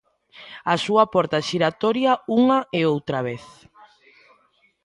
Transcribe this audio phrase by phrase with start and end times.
[0.73, 3.43] A súa porta xiratoria unha e outra vez.